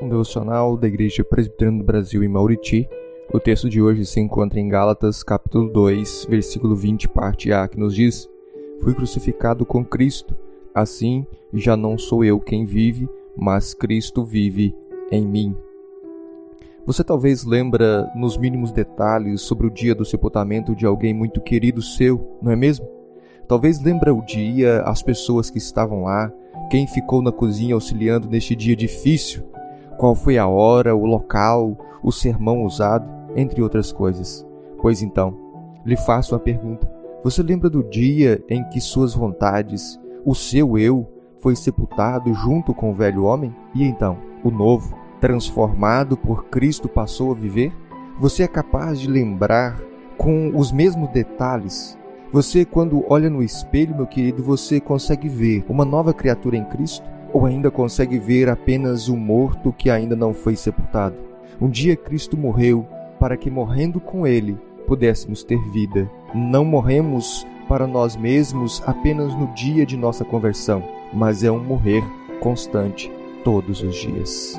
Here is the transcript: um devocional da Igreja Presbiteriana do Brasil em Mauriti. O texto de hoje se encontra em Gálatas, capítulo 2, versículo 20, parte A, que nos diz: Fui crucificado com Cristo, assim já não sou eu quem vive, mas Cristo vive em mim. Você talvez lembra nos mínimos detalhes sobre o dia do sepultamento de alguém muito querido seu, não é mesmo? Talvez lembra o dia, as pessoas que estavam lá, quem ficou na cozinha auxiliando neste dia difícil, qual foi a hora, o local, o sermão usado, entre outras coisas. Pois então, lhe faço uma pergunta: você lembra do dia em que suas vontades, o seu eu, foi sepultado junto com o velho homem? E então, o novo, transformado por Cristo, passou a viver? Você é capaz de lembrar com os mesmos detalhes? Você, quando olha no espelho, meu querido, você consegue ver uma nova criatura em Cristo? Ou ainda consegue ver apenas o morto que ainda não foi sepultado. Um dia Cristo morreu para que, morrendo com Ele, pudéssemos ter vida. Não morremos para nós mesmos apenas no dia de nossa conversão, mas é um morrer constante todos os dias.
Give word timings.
um 0.00 0.08
devocional 0.08 0.76
da 0.76 0.86
Igreja 0.86 1.24
Presbiteriana 1.24 1.78
do 1.78 1.84
Brasil 1.84 2.22
em 2.22 2.28
Mauriti. 2.28 2.88
O 3.32 3.40
texto 3.40 3.68
de 3.68 3.80
hoje 3.80 4.04
se 4.04 4.20
encontra 4.20 4.60
em 4.60 4.68
Gálatas, 4.68 5.22
capítulo 5.22 5.70
2, 5.72 6.26
versículo 6.28 6.76
20, 6.76 7.08
parte 7.08 7.52
A, 7.52 7.66
que 7.66 7.78
nos 7.78 7.94
diz: 7.94 8.28
Fui 8.82 8.94
crucificado 8.94 9.64
com 9.64 9.84
Cristo, 9.84 10.36
assim 10.74 11.26
já 11.52 11.76
não 11.76 11.96
sou 11.96 12.24
eu 12.24 12.38
quem 12.38 12.64
vive, 12.64 13.08
mas 13.36 13.74
Cristo 13.74 14.24
vive 14.24 14.74
em 15.10 15.26
mim. 15.26 15.56
Você 16.84 17.02
talvez 17.02 17.44
lembra 17.44 18.08
nos 18.14 18.36
mínimos 18.36 18.70
detalhes 18.70 19.40
sobre 19.40 19.66
o 19.66 19.70
dia 19.70 19.94
do 19.94 20.04
sepultamento 20.04 20.74
de 20.74 20.86
alguém 20.86 21.12
muito 21.12 21.40
querido 21.40 21.82
seu, 21.82 22.38
não 22.40 22.52
é 22.52 22.56
mesmo? 22.56 22.86
Talvez 23.48 23.82
lembra 23.82 24.14
o 24.14 24.24
dia, 24.24 24.82
as 24.82 25.02
pessoas 25.02 25.50
que 25.50 25.58
estavam 25.58 26.04
lá, 26.04 26.32
quem 26.70 26.86
ficou 26.86 27.22
na 27.22 27.32
cozinha 27.32 27.74
auxiliando 27.74 28.28
neste 28.28 28.54
dia 28.54 28.76
difícil, 28.76 29.42
qual 29.96 30.14
foi 30.14 30.38
a 30.38 30.46
hora, 30.46 30.94
o 30.94 31.04
local, 31.04 31.76
o 32.02 32.12
sermão 32.12 32.64
usado, 32.64 33.08
entre 33.34 33.62
outras 33.62 33.92
coisas. 33.92 34.46
Pois 34.80 35.02
então, 35.02 35.36
lhe 35.84 35.96
faço 35.96 36.34
uma 36.34 36.40
pergunta: 36.40 36.90
você 37.22 37.42
lembra 37.42 37.68
do 37.68 37.82
dia 37.82 38.42
em 38.48 38.62
que 38.68 38.80
suas 38.80 39.14
vontades, 39.14 39.98
o 40.24 40.34
seu 40.34 40.78
eu, 40.78 41.06
foi 41.40 41.56
sepultado 41.56 42.32
junto 42.34 42.74
com 42.74 42.90
o 42.90 42.94
velho 42.94 43.24
homem? 43.24 43.54
E 43.74 43.84
então, 43.84 44.18
o 44.42 44.50
novo, 44.50 44.96
transformado 45.20 46.16
por 46.16 46.46
Cristo, 46.46 46.88
passou 46.88 47.32
a 47.32 47.34
viver? 47.34 47.72
Você 48.20 48.42
é 48.42 48.48
capaz 48.48 49.00
de 49.00 49.10
lembrar 49.10 49.80
com 50.16 50.52
os 50.56 50.72
mesmos 50.72 51.10
detalhes? 51.10 51.98
Você, 52.32 52.64
quando 52.64 53.04
olha 53.08 53.30
no 53.30 53.42
espelho, 53.42 53.94
meu 53.94 54.06
querido, 54.06 54.42
você 54.42 54.80
consegue 54.80 55.28
ver 55.28 55.64
uma 55.68 55.84
nova 55.84 56.12
criatura 56.12 56.56
em 56.56 56.64
Cristo? 56.64 57.06
Ou 57.36 57.44
ainda 57.44 57.70
consegue 57.70 58.18
ver 58.18 58.48
apenas 58.48 59.08
o 59.08 59.16
morto 59.16 59.70
que 59.70 59.90
ainda 59.90 60.16
não 60.16 60.32
foi 60.32 60.56
sepultado. 60.56 61.16
Um 61.60 61.68
dia 61.68 61.94
Cristo 61.94 62.34
morreu 62.34 62.86
para 63.20 63.36
que, 63.36 63.50
morrendo 63.50 64.00
com 64.00 64.26
Ele, 64.26 64.56
pudéssemos 64.86 65.44
ter 65.44 65.60
vida. 65.70 66.10
Não 66.34 66.64
morremos 66.64 67.46
para 67.68 67.86
nós 67.86 68.16
mesmos 68.16 68.82
apenas 68.86 69.34
no 69.34 69.48
dia 69.48 69.84
de 69.84 69.98
nossa 69.98 70.24
conversão, 70.24 70.82
mas 71.12 71.44
é 71.44 71.50
um 71.50 71.62
morrer 71.62 72.02
constante 72.40 73.12
todos 73.44 73.82
os 73.82 73.94
dias. 73.94 74.58